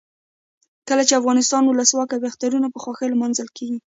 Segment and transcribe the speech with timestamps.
[0.87, 3.77] کله چې افغانستان کې ولسواکي وي اخترونه په خوښۍ لمانځل کیږي.